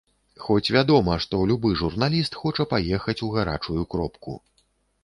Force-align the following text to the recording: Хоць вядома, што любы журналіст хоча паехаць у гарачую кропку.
Хоць 0.43 0.71
вядома, 0.75 1.17
што 1.25 1.41
любы 1.51 1.71
журналіст 1.83 2.39
хоча 2.41 2.67
паехаць 2.73 3.21
у 3.29 3.31
гарачую 3.39 3.81
кропку. 3.95 4.41